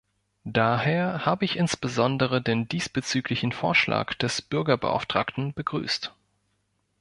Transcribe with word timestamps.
Daher 0.49 1.27
habe 1.27 1.45
ich 1.45 1.55
insbesondere 1.57 2.41
den 2.41 2.67
diesbezüglichen 2.67 3.51
Vorschlag 3.51 4.15
des 4.15 4.41
Bürgerbeauftragten 4.41 5.53
begrüßt. 5.53 6.11